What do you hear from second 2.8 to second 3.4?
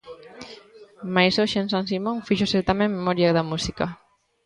memoria